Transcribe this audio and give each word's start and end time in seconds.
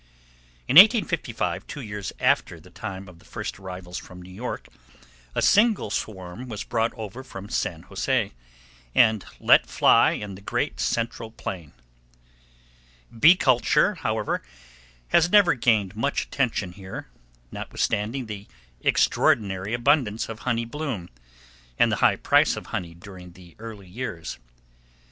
In 0.67 0.77
1855, 0.77 1.67
two 1.67 1.79
years 1.79 2.11
after 2.19 2.59
the 2.59 2.71
time 2.71 3.07
of 3.07 3.19
the 3.19 3.23
first 3.23 3.59
arrivals 3.59 3.99
from 3.99 4.19
New 4.19 4.31
York, 4.33 4.65
a 5.35 5.43
single 5.43 5.91
swarm 5.91 6.49
was 6.49 6.63
brought 6.63 6.91
over 6.95 7.23
from 7.23 7.49
San 7.49 7.83
José, 7.83 8.31
and 8.95 9.23
let 9.39 9.67
fly 9.67 10.13
in 10.13 10.33
the 10.33 10.41
Great 10.41 10.79
Central 10.79 11.29
Plain. 11.29 11.73
Bee 13.15 13.35
culture, 13.35 13.93
however, 13.93 14.41
has 15.09 15.29
never 15.31 15.53
gained 15.53 15.95
much 15.95 16.23
attention 16.23 16.71
here, 16.71 17.07
notwithstanding 17.51 18.25
the 18.25 18.47
extraordinary 18.83 19.75
abundance 19.75 20.29
of 20.29 20.39
honey 20.39 20.65
bloom, 20.65 21.09
and 21.77 21.91
the 21.91 21.97
high 21.97 22.15
price 22.15 22.55
of 22.55 22.65
honey 22.65 22.95
during 22.95 23.33
the 23.33 23.55
early 23.59 23.87
years. 23.87 24.39